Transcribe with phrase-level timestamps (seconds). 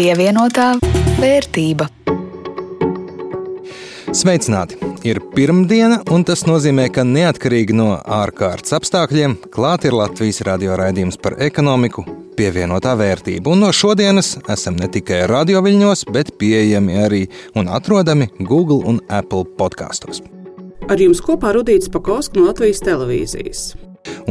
[0.00, 0.78] Pievienotā
[1.20, 1.84] vērtība.
[4.16, 4.78] Sveicināti!
[5.04, 11.20] Ir pirmdiena, un tas nozīmē, ka neatkarīgi no ārkārtas apstākļiem, klāt ir Latvijas radio raidījums
[11.20, 12.06] par ekonomiku,
[12.38, 13.52] pievienotā vērtība.
[13.52, 17.20] Un no šodienas esam ne tikai radioviļņos, bet pieejami arī
[17.60, 20.22] un atrodami Google un Apple podkastos.
[20.88, 23.66] Ar jums kopā Rudīts Pakausks no Latvijas televīzijas.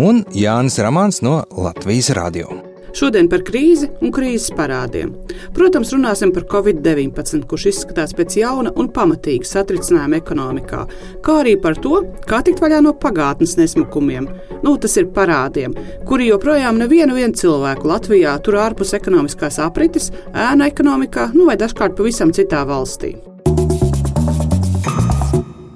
[0.01, 2.57] Un Jānis Ramāns no Latvijas radio.
[2.95, 5.11] Šodien par krīzi un krīzes parādiem.
[5.55, 10.83] Protams, runāsim par Covid-19, kurš izskatās pēc jauna un pamatīga satricinājuma ekonomikā,
[11.25, 14.29] kā arī par to, kā tikt vaļā no pagātnes nesmukumiem.
[14.65, 15.75] Nu, tas ir parādiem,
[16.09, 22.33] kuri joprojām nevienu cilvēku Latvijā tur ārpus ekonomiskās aprites, ēna ekonomikā, nu vai dažkārt pavisam
[22.35, 23.15] citā valstī.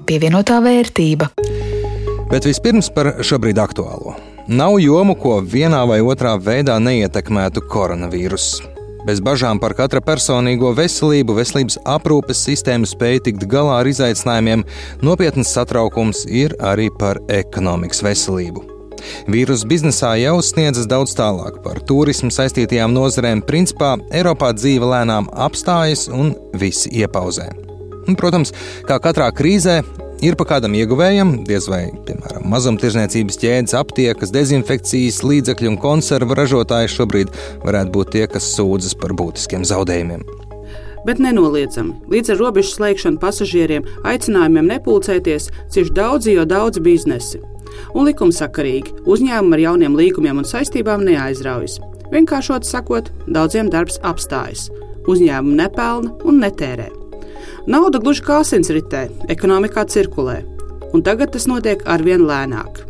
[0.10, 1.32] Pievienotā vērtība.
[2.30, 4.13] Bet vispirms par šobrīd aktuālo.
[4.48, 8.58] Nav jomu, ko vienā vai otrā veidā neietekmētu koronavīruss.
[9.08, 14.66] Bez bažām par katra personīgo veselību, veselības aprūpes sistēmu spēju tikt galā ar izaicinājumiem,
[15.00, 18.66] nopietns satraukums ir arī par ekonomikas veselību.
[19.32, 23.46] Vīrusu biznesā jau sniedzas daudz tālāk par turismu saistītajām nozarēm.
[23.48, 27.48] Principā Eiropā dzīve lēnām apstājas un visi iepauzē.
[28.10, 28.52] Un, protams,
[28.88, 29.80] kā katrā krīzē,
[30.24, 36.94] Ir pa kādam ieguvējam, diez vai, piemēram, mazumtirdzniecības ķēdes, aptiekas, dezinfekcijas līdzekļu un konservu ražotāji
[36.94, 37.34] šobrīd
[37.66, 40.24] varētu būt tie, kas sūdzas par būtiskiem zaudējumiem.
[41.04, 47.44] Bet nenoliedzami, līdz ar robežu slēgšanu pasažieriem aicinājumiem nepulcēties cieši daudzi, jo daudz biznesi.
[47.92, 51.82] Un likumsakarīgi uzņēmumi ar jauniem līgumiem un saistībām neaizraujas.
[52.16, 54.70] Vienkāršot sakot, daudziem darbs apstājas,
[55.04, 56.94] uzņēmumi nepelna un netērē.
[57.64, 60.42] Nauda gluži kā asinsritē, ekonomikā cirkulē,
[60.92, 62.82] un tagad tas notiek arvien lēnāk.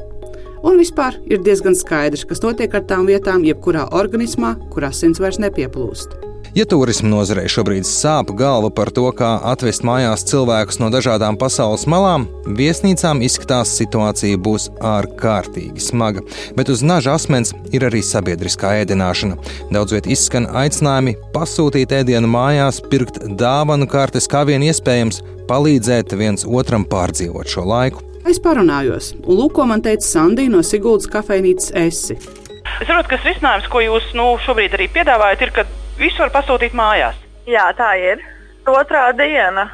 [0.65, 5.37] Un vispār ir diezgan skaidrs, kas notiek ar tām vietām, jebkurā organismā, kur asins vairs
[5.43, 6.32] nepieplūst.
[6.53, 11.87] Ja turisma nozarei šobrīd sāp galva par to, kā atvest mājās cilvēkus no dažādām pasaules
[11.89, 16.21] malām, viesnīcām izskatās situācija būs ārkārtīgi smaga.
[16.53, 19.39] Bet uz naža asmens ir arī sabiedriskā ēdināšana.
[19.73, 26.45] Daudz viet izskan aicinājumi pasūtīt ēdienu mājās, pirkt dāvanu kartes, kā vien iespējams, palīdzēt viens
[26.45, 28.05] otram pārdzīvot šo laiku.
[28.29, 32.21] Es parunājos, un lūk, ko man teica Sandija no Siguldas kafejnīcas Esi.
[32.21, 35.65] Es saprotu, ka tas risinājums, ko jūs nu, šobrīd arī piedāvājat, ir, ka
[35.97, 37.17] Visu var pasūtīt mājās.
[37.45, 38.21] Jā, tā ir.
[38.69, 39.67] Otrā diena.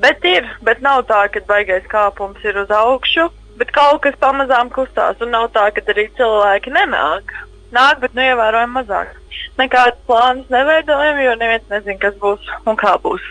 [0.00, 3.26] Bet ir, bet nav tā, ka baigais kāpums ir uz augšu.
[3.60, 7.34] Bet kaut kas pamazām kustās, un nav tā, ka arī cilvēki nenāk.
[7.74, 9.10] Nāk, bet nu ievērojami mazāk.
[9.58, 13.26] Nekādas plānas neveidojam, jo neviens nezina, kas būs un kā būs.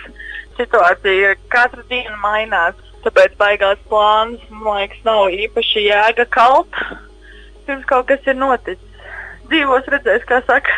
[0.59, 6.83] Situācija katru dienu mainās, tāpēc baigās plāns, man liekas, nav īpaši jēga kalt,
[7.65, 9.07] pirms kaut kas ir noticis.
[9.49, 10.75] Dzīvos redzēs, kā saka.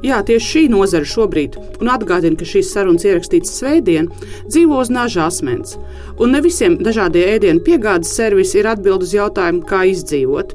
[0.00, 4.06] Jā, tieši šī nozara šobrīd, un atgādina, ka šīs sarunas ierakstītas svētdien,
[4.48, 5.74] dzīvo uz naža asmens.
[6.16, 10.54] Un ne visiem dažādie ēdienu piegādes servisi ir atbild uz jautājumu, kā izdzīvot.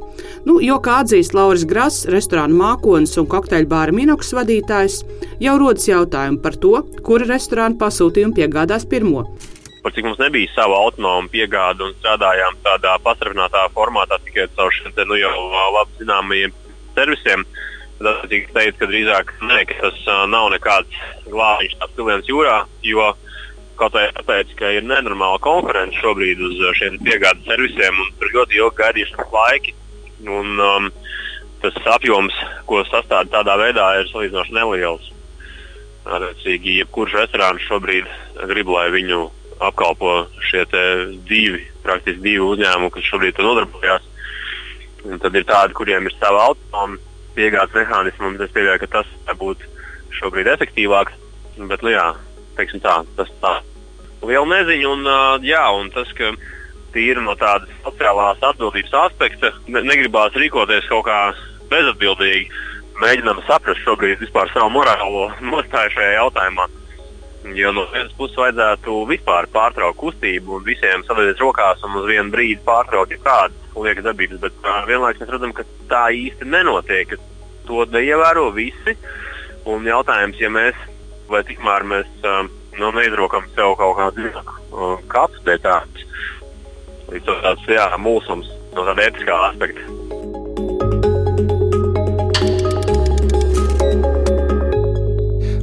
[0.50, 5.04] Nu, jo, kā atzīst Lauris Grass, restorāna mākonis un kokteļu bāra minoks vadītājs,
[5.46, 9.28] jau rodas jautājumi par to, kura restorāna pasūtījumu piegādās pirmo
[9.86, 14.96] par cik mums nebija sava autonoma piegāde un strādājām tādā pasargātā formātā tikai caur šiem
[15.06, 15.34] nu, jau
[15.76, 16.56] labi zināmajiem
[16.96, 17.44] servisiem.
[17.46, 20.98] Uh, Tad es teiktu, ka drīzāk ne, ka tas nav nekāds
[21.32, 23.14] glābiņš tāds piliens jūrā, jo
[23.80, 28.60] kaut vai tāpēc, ka ir nenormāla konkurence šobrīd uz šiem piegādes servisiem un tur ļoti
[28.60, 29.76] ilgi gaidīšanas laiki.
[30.26, 30.92] Un, um,
[31.64, 32.36] tas apjoms,
[32.68, 35.10] ko sastāv tādā veidā, ir salīdzinoši neliels.
[36.06, 38.12] Attiecīgi, jebkurš restorāns šobrīd
[38.52, 39.24] grib, lai viņu
[39.66, 40.68] apkalpo šie
[41.28, 44.12] divi, praktiski divi uzņēmumi, kas šobrīd to nodarbojās.
[45.06, 48.34] Un tad ir tādi, kuriem ir sava autonomija piegādes mehānismu.
[48.44, 49.72] Es pieļauju, ka tas būtu
[50.20, 51.16] šobrīd efektīvāks.
[51.56, 52.10] Bet, nu, jā,
[52.58, 53.54] tā, tas tā
[54.26, 54.92] liela neziņa.
[54.92, 55.10] Un,
[55.46, 56.34] jā, un tas, ka
[56.96, 61.20] tīri no tādas sociālās atbildības aspekta ne, negribās rīkoties kaut kā
[61.72, 62.48] bezatbildīgi.
[63.02, 66.70] Mēģinām saprast šobrīd vispār savu morālo nostāju šajā jautājumā.
[67.56, 72.34] Jo no vienas puses vajadzētu vispār pārtraukt kustību un visiem sadalīt rokās un uz vienu
[72.34, 77.16] brīdi pārtraukt jebkādas liekas darbības, bet uh, vienlaikus mēs redzam, ka tā īsti nenotiek.
[77.68, 78.96] To neievēro visi.
[79.66, 80.78] Un jautājums, ja mēs
[81.32, 82.46] vai tikmēr mēs uh,
[82.80, 86.06] nu, neizrokam sev kaut kādu uh, kapacitāti,
[87.12, 89.92] līdz to tāds jā, mūsums no tāda etiskā aspekta.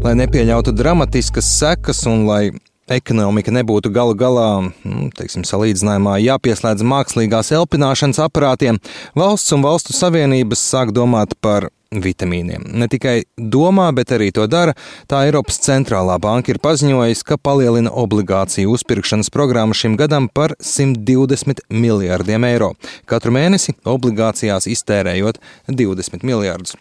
[0.02, 2.50] lai nepieļautu dramatiskas sekas un lai
[2.98, 4.48] ekonomika nebūtu galu galā,
[4.84, 8.80] nu, teiksim, salīdzinājumā jāpieslēdz mākslīgās elpināšanas aparātiem,
[9.18, 12.64] valsts un valstu savienības sāk domāt par vitamīniem.
[12.72, 14.74] Ne tikai domā, bet arī to dara.
[15.10, 21.66] Tā Eiropas centrālā banka ir paziņojusi, ka palielina obligāciju uzpirkšanas programmu šim gadam par 120
[21.70, 22.72] miljārdiem eiro.
[23.06, 26.76] Katru mēnesi obligācijās iztērējot 20 miljārdus.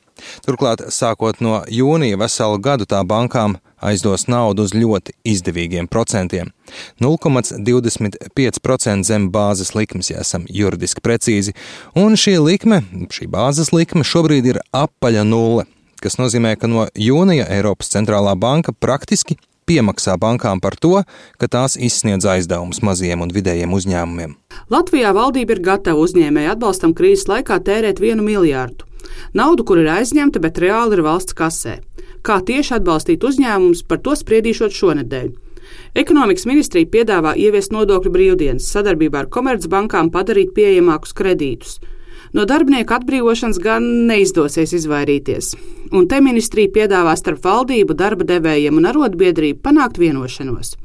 [0.46, 6.52] Turklāt, sākot no jūnija veselu gadu tā bankām aizdos naudu uz ļoti izdevīgiem procentiem-
[7.04, 11.52] 0,25% zem bāzes likmes, ja esam juridiski precīzi,
[11.98, 12.78] un šī likme,
[13.12, 15.64] šī bāzes likme šobrīd ir apaļa nulle,
[16.02, 19.36] kas nozīmē, ka no jūnija Eiropas centrālā banka praktiski
[19.72, 21.02] piemaksā bankām par to,
[21.40, 24.36] ka tās izsniedz aizdevumus maziem un vidējiem uzņēmumiem.
[24.74, 28.88] Latvijā valdība ir gatava uzņēmēju atbalstam krīzes laikā tērēt vienu miljārdu.
[29.38, 31.80] Naudu, kur ir aizņemta, bet reāli ir valsts kasē.
[32.26, 35.32] Kā tieši atbalstīt uzņēmumus, par to spriedīšot šonadēļ.
[35.96, 41.80] Ekonomikas ministrija piedāvā ieviest nodokļu brīvdienas, sadarbībā ar komercbankām padarīt pieejamākus kredītus.
[42.32, 45.50] No darbinieku atbrīvošanas gan neizdosies izvairīties,
[45.92, 50.78] un te ministrija piedāvā starp valdību, darba devējiem un arotbiedrību panākt vienošanos.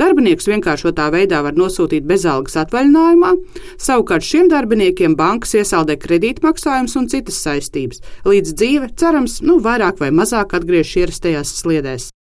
[0.00, 3.34] Darbiniekus vienkāršotā veidā var nosūtīt bezalgas atvaļinājumā,
[3.76, 10.14] savukārt šiem darbiniekiem bankas iesaldē kredītmaksājumus un citas saistības, līdz dzīve, cerams, nu, vairāk vai
[10.16, 12.14] mazāk atgriežas ierastajās sliedēs.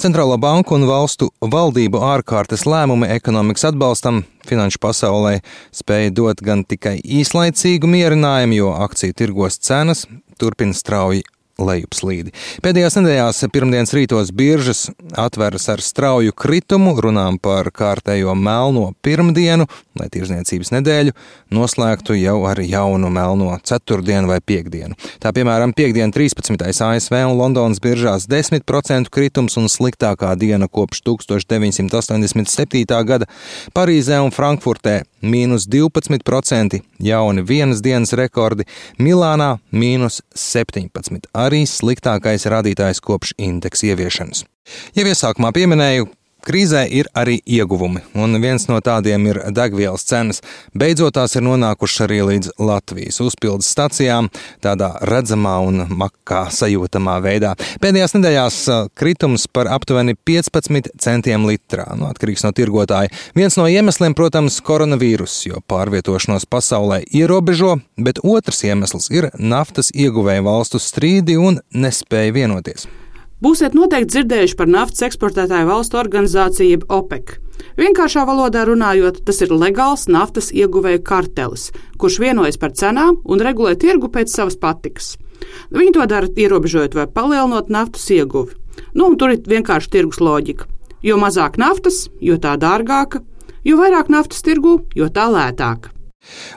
[0.00, 5.34] Centrālo banku un valstu valdību ārkārtas lēmumi ekonomikas atbalstam finanšu pasaulē
[5.76, 10.06] spēja dot gan tikai īslaicīgu mierinājumu, jo akciju tirgos cenas
[10.40, 11.26] turpina strauji
[11.60, 12.32] lejupslīdi.
[12.64, 19.66] Pēdējās nedēļās pirmdienas rītos biržas atveras ar strauju kritumu, runām par kārtējo melno pirmdienu,
[19.98, 21.14] lai tirzniecības nedēļu
[21.54, 24.96] noslēgtu jau ar jaunu melno ceturtdienu vai piekdienu.
[25.22, 26.56] Tā piemēram, piekdiena 13.
[26.70, 32.84] ASV un Londonas biržās 10% kritums un sliktākā diena kopš 1987.
[33.06, 33.28] gada
[33.76, 38.66] Parīzē un Frankfurtē mīnus 12%, jauni vienas dienas rekordi,
[38.98, 44.44] Milānā mīnus 17%, arī sliktākais rādītājs kopš indeksa ieviešanas.
[44.94, 46.08] Jau iesākumā pieminēju,
[46.40, 50.40] Krīzē ir arī ieguvumi, un viens no tādiem ir degvielas cenas.
[50.72, 54.30] Beidzot, tās ir nonākušas arī līdz Latvijas uzpildes stacijām,
[54.64, 57.52] tādā redzamā un makā sajūtamā veidā.
[57.82, 58.60] Pēdējās nedēļās
[58.96, 63.12] kritums par aptuveni 15 centiem litrā, nu, atkarīgs no tirgotāja.
[63.36, 70.48] Viens no iemesliem, protams, koronavīrus, jo pārvietošanos pasaulē ierobežo, bet otrs iemesls ir naftas ieguvēju
[70.48, 72.88] valstu strīdi un nespēja vienoties.
[73.40, 77.38] Būsiet noteikti dzirdējuši par naftas eksportētāju valstu organizāciju, jeb OPEC.
[77.80, 81.70] Vienkāršā valodā runājot, tas ir legāls naftas ieguvēju kartelis,
[82.00, 85.14] kurš vienojas par cenām un regulē tirgu pēc savas patikas.
[85.72, 88.58] Viņi to dara ierobežojot vai palielinot naftas ieguvi.
[88.92, 90.68] Nu, tur ir vienkārši tirgus loģika.
[91.00, 93.22] Jo mazāk naftas, jo tā dārgāka,
[93.64, 95.94] jo vairāk naftas tirgu, jo tā lētāka.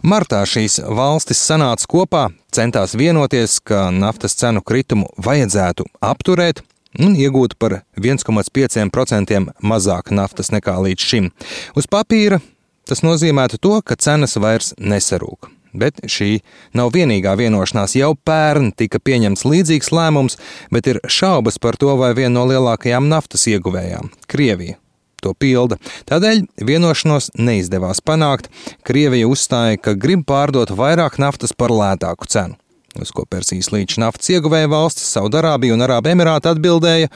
[0.04, 6.60] Martā šīs valstis sanāca kopā, centās vienoties, ka naftas cenu kritumu vajadzētu apturēt,
[7.00, 11.31] un iegūtu par 1,5% mazāk naftas nekā līdz šim.
[11.78, 12.42] Uz papīra
[12.90, 15.50] tas nozīmētu to, ka cenas vairs nesarūk.
[15.74, 16.44] Bet šī
[16.78, 17.95] nav vienīgā vienošanās.
[17.98, 20.38] Jau pērn tika pieņemts līdzīgs lēmums,
[20.69, 24.78] bet ir šaubas par to, vai viena no lielākajām naftas ieguvējām- Krievija.
[25.24, 25.78] To pilda.
[26.06, 28.50] Tādēļ vienošanos neizdevās panākt.
[28.84, 32.58] Krievija uzstāja, ka grib pārdot vairāk naftas par lētāku cenu.
[33.02, 37.10] Uz ko Persijas līča naftas ieguvēja valstis, Saudārābija un Arābu Emirāti atbildēja: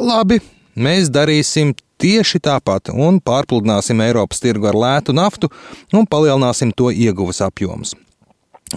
[0.00, 0.40] Labi,
[0.80, 5.50] mēs darīsim tieši tāpat un pārpludināsim Eiropas tirgu ar lētu naftu
[5.92, 7.92] un palielināsim to ieguves apjomus.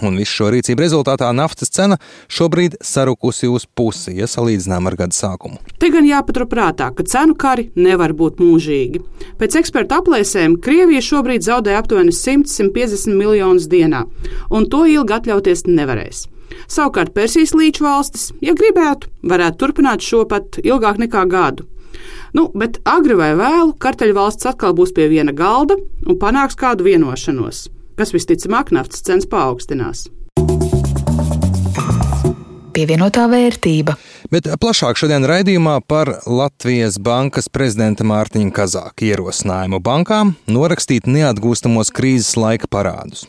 [0.02, 5.14] Un visu šo rīcību rezultātā naftas cena šobrīd sarukusi uz pusi, ja salīdzinām ar gada
[5.14, 5.60] sākumu.
[5.78, 9.04] Te gan jāpaturprātā, ka cenu kari nevar būt mūžīgi.
[9.38, 14.02] Pēc ekspertu aplēsēm Krievija šobrīd zaudē aptuveni 100-150 miljonus dienā,
[14.50, 16.26] un to ilgi atļauties nevarēs.
[16.70, 21.68] Savukārt Persijas līča valstis, ja gribētu, varētu turpināt šo pat ilgāk nekā gadu.
[22.34, 27.68] Nu, bet agri vai vēlu karteļvalsts atkal būs pie viena galda un panāks kādu vienošanos,
[27.98, 30.08] kas visticamāk naftas cenas paaugstinās.
[32.74, 33.94] Pievienotā vērtība.
[34.34, 42.34] Bet plašāk šodien raidījumā par Latvijas bankas prezidenta Mārtiņa Kazāka ierosinājumu bankām norakstīt neatgūstamos krīzes
[42.34, 43.28] laika parādus.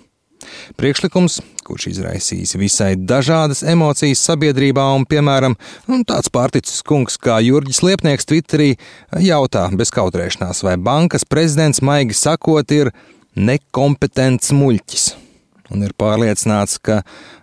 [0.81, 5.57] Priekšlikums, kurš izraisīs visai dažādas emocijas sabiedrībā, un, piemēram,
[6.07, 8.73] tāds pārticis kungs kā Jurģis Liepnieks Twitterī
[9.25, 12.93] jautā bez kautrēšanās, vai bankas prezidents maigi sakot ir
[13.35, 15.07] nekompetents muļķis,
[15.73, 17.01] un ir pārliecināts, ka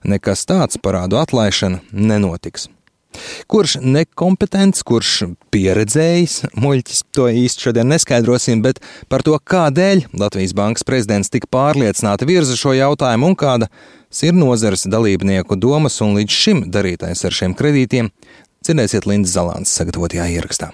[0.09, 2.71] nekas tāds parādu atlaišana nenotiks.
[3.51, 5.15] Kurš nekompetents, kurš
[5.55, 12.29] pieredzējis, muļķis to īsti šodien neskaidrosim, bet par to, kādēļ Latvijas Bankas prezidents tik pārliecināti
[12.29, 13.71] virza šo jautājumu un kāda
[14.23, 18.13] ir nozares dalībnieku domas un līdz šim darītais ar šiem kredītiem,
[18.63, 20.73] dzirdēsiet Lindas Zalāns sagatavotajā ierakstā.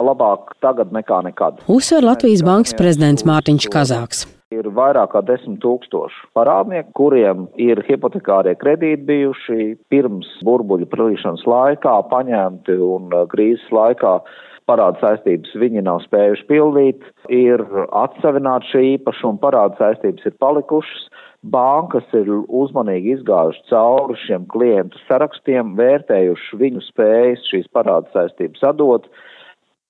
[0.00, 1.60] Labāk tagad nekā nekad.
[1.68, 4.24] Uzsver Latvijas Bankas prezidents Mārtiņš Kazāks.
[4.50, 11.92] Ir vairāk kā desmit tūkstoši parādnieku, kuriem ir hipotekārie kredīti bijuši pirms burbuļu pralīšanas laikā
[12.10, 14.16] paņemti un uh, krīzes laikā.
[14.66, 17.62] Parāda saistības viņi nav spējuši pildīt, ir
[18.02, 21.06] atsevināti šī īpašuma, parāda saistības ir palikušas,
[21.54, 29.06] bankas ir uzmanīgi izgājuši cauri šiem klientu sarakstiem, vērtējuši viņu spējas šīs parāda saistības atdot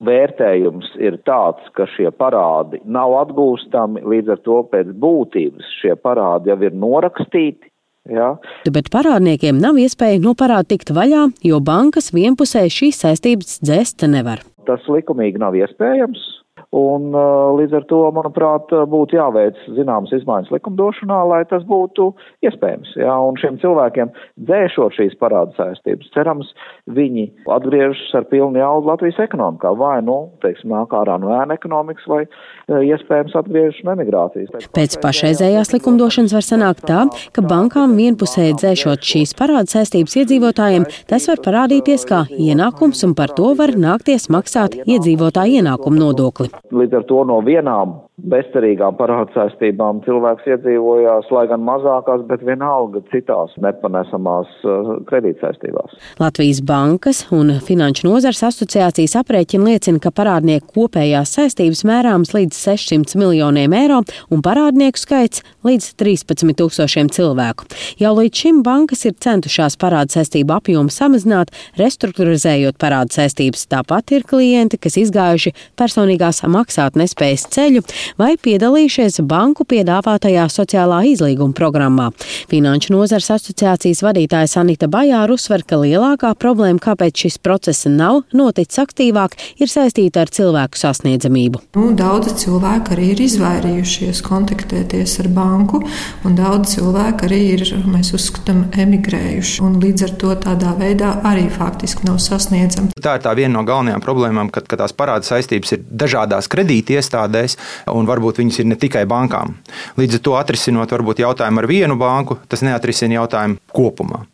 [0.04, 6.52] vērtējums ir tāds, ka šie parādi nav atgūstami, līdz ar to pēc būtības šie parādi
[6.52, 7.68] jau ir norakstīti.
[8.10, 8.32] Ja?
[8.72, 14.40] Bet parādniekiem nav iespēja no parāda tikt vaļā, jo bankas vienpusēji šīs saistības dzēst nevar.
[14.66, 16.39] Tas likumīgi nav iespējams.
[16.76, 22.10] Un, uh, līdz ar to, manuprāt, būtu jāveic zināmas izmaiņas likumdošanā, lai tas būtu
[22.46, 22.92] iespējams.
[23.00, 24.12] Jā, un šiem cilvēkiem
[24.46, 26.52] dzēšot šīs parāda saistības, cerams,
[26.90, 32.06] viņi atgriežas ar pilnu jaudu Latvijas ekonomikā, vai, nu, teiksim, nāk ārā no ēna ekonomikas,
[32.10, 34.52] vai uh, iespējams atgriežas no emigrācijas.
[34.54, 37.02] Pēc, Pēc pašreizējās likumdošanas var sanākt tā,
[37.34, 43.34] ka bankām vienpusēji dzēšot šīs parāda saistības iedzīvotājiem, tas var parādīties kā ienākums, un par
[43.36, 46.49] to var nākties maksāt iedzīvotāju ienākumu nodokli.
[46.70, 47.98] Līdz ar to no vienām
[48.28, 55.96] bezcerīgām parādsaistībām cilvēks iedzīvojās, lai gan mazākās, bet vienalga citās nepanesamās uh, kredītsaistībās.
[56.20, 63.18] Latvijas bankas un Finanšu nozars asociācijas aprēķina liecina, ka parādnieku kopējās saistības mērāmas līdz 600
[63.20, 64.00] miljoniem eiro
[64.30, 67.68] un parādnieku skaits līdz 13 tūkstošiem cilvēku.
[68.00, 73.66] Jau līdz šim bankas ir centušās parāda saistību apjomu samazināt, restruktūrizējot parāda saistības.
[73.70, 77.84] Tāpat ir klienti, kas izgājuši personīgās maksāt nespējas ceļu
[78.18, 82.10] vai piedalījušies banku piedāvātajā sociālā izlīguma programmā.
[82.50, 88.80] Finanšu nozars asociācijas vadītāja Sanita Bajāra uzsver, ka lielākā problēma, kāpēc šis process nav noticis
[88.82, 91.62] aktīvāk, ir saistīta ar cilvēku sasniedzamību.
[91.76, 95.82] Nu, daudzi cilvēki arī ir izvairījušies kontaktēties ar banku,
[96.24, 99.68] un daudz cilvēku arī ir, mēs uzskatām, emigrējuši.
[99.80, 102.94] Līdz ar to tādā veidā arī faktiski nav sasniedzami.
[103.00, 107.56] Tā ir tā viena no galvenajām problēmām, kad, kad tās parāda saistības ir dažādās kredītiestādēs,
[107.94, 109.56] un varbūt viņas ir ne tikai bankām.
[110.00, 114.24] Līdz ar to atrisinot varbūt jautājumu ar vienu banku, tas neatrisina jautājumu kopumā.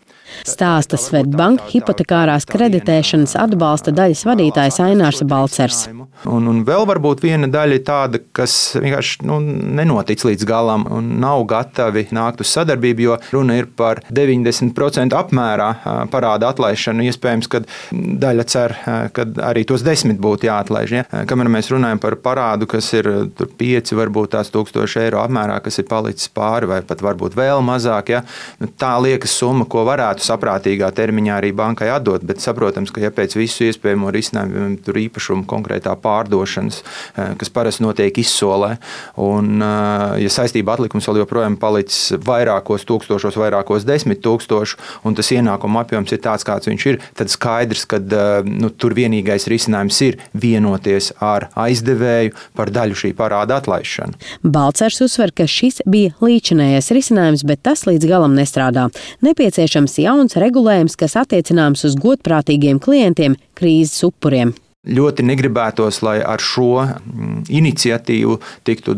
[0.46, 5.86] Stāsta Svetbanka hipotekārās kreditēšanas atbalsta daļas vadītājs Ainārs Balcers.
[6.25, 9.38] Un, un vēl varbūt viena daļa ir tāda, kas vienkārši nu,
[9.76, 15.68] nenotic līdz galam un nav gatavi nākt uz sadarbību, jo runa ir par 90% apmērā
[16.12, 17.04] parāda atlaišanu.
[17.06, 18.75] Iespējams, ka daļa cer,
[19.14, 20.94] ka arī tos desmit būtu jāatlaiž.
[20.96, 21.04] Ja?
[21.28, 25.88] Kamēr mēs runājam par parādu, kas ir 5, varbūt tās tūkstoši eiro apmērā, kas ir
[25.90, 28.23] palicis pāri, vai pat varbūt vēl mazāk, ja?
[28.62, 32.25] nu, tā liekas summa, ko varētu saprātīgā termiņā arī bankai atdot.
[32.26, 36.82] Bet saprotams, ka ja pēc visu iespējamo risinājumu tur īpašumu konkrētā pārdošanas,
[37.16, 38.76] eh, kas parasti notiek izsolē,
[39.22, 45.32] un eh, ja saistība atlikums vēl joprojām palicis vairākos tūkstošos, vairākos desmit tūkstošu, un tas
[45.34, 50.00] ienākuma apjoms ir tāds, kāds viņš ir, tad skaidrs, ka eh, nu, tur vienīgais risinājums
[50.06, 54.20] ir vienoties ar aizdevēju par daļu šī parāda atlaišanu.
[54.42, 58.88] Balcers uzsver, ka šis bija līdzinējais risinājums, bet tas līdz galam nestrādā.
[59.26, 64.54] Nepieciešams jauns regulējums, kas attiecināms uz godprātīgiem klientiem, krīzes upuriem
[64.87, 68.95] ļoti negribētos, lai ar šo mm, iniciatīvu tiktu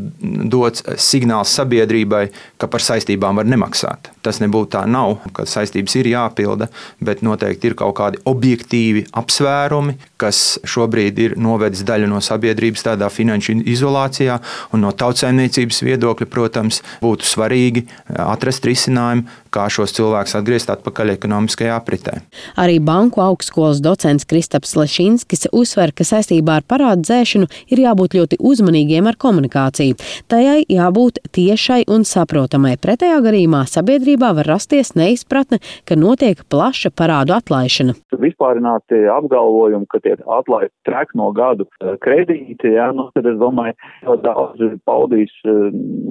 [0.52, 2.26] dots signāls sabiedrībai,
[2.60, 4.10] ka par saistībām var nemaksāt.
[4.24, 6.68] Tas nebūtu tā nav, ka saistības ir jāpilda,
[7.04, 13.08] bet noteikti ir kaut kādi objektīvi apsvērumi, kas šobrīd ir novedis daļu no sabiedrības tādā
[13.12, 14.38] finanšu izolācijā,
[14.78, 17.86] no tautsēmniecības viedokļa, protams, būtu svarīgi
[18.18, 22.18] atrast risinājumu, kā šos cilvēkus atgriezt atpakaļ ekonomiskajā apritē.
[22.60, 28.40] Arī banku augstskolas docents Kristaps Lešinskis uzsver, ka saistībā ar parādu dzēšanu ir jābūt ļoti
[28.40, 29.98] uzmanīgiem ar komunikāciju.
[30.30, 32.76] Tajai jābūt tiešai un saprotamai.
[32.80, 37.96] Pretējā gadījumā sabiedrībā var rasties neizpratne, ka notiek plaša parādu atlaišana.
[38.18, 43.76] Vispārināti apgalvojumi, ka tiek atlaisti trek no gadu eh, kredīti, jā, nu, tad es domāju,
[44.04, 45.68] ka daudz paudīs eh,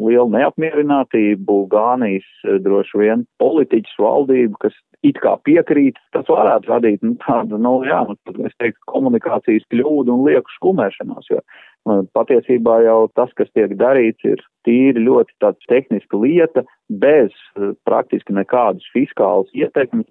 [0.08, 4.76] lielu neapmierinātību, gānīs eh, droši vien politiķus valdību, kas
[5.06, 8.18] it kā piekrīt, tas varētu radīt nu, tādu, nu, jā, nu,
[8.48, 11.42] es teiktu, komunikācijas kļūdu un lieku skumēšanās, jo
[11.88, 17.36] nu, patiesībā jau tas, kas tiek darīts, ir tīri ļoti tāds tehniska lieta, bez
[17.88, 20.10] praktiski nekādas fiskālas ietekmes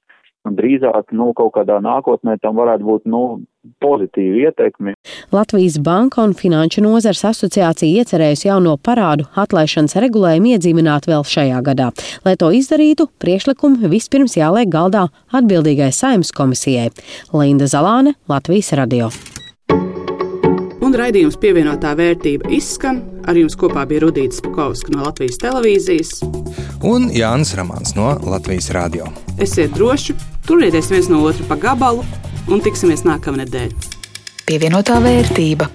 [0.54, 3.22] drīzāk nu, kaut kādā nākotnē tam varētu būt nu,
[3.82, 4.94] pozitīva ietekme.
[5.32, 11.90] Latvijas Banka un Finanšu nozars asociācija iecerējusi jauno parādu atlaišanas regulējumu iedzīvināt vēl šajā gadā.
[12.24, 16.92] Lai to izdarītu, priekšlikumi vispirms jāliek galdā atbildīgai saimnes komisijai.
[17.32, 19.10] Linda Zalāne, Latvijas radio.
[20.86, 23.02] Un raidījums pievienotā vērtība izskan.
[23.26, 26.20] Ar jums kopā bija Rudīts Pukovskis no Latvijas televīzijas
[26.86, 29.08] un Jānis Ramāns no Latvijas radio.
[29.42, 30.14] Esiet droši,
[30.46, 32.04] turieties viens no otra pa gabalu
[32.52, 33.95] un tiksimies nākamnedēļ.
[34.46, 35.66] Pievienotā vērtība.